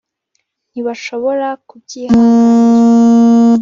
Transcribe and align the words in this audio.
ntibashobora 0.71 1.47
kubyihanganira 1.67 2.17